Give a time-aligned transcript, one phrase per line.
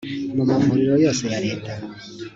[0.35, 1.73] mu mavuriro yose ya leta